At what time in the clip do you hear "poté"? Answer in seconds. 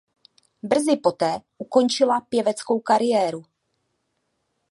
0.97-1.39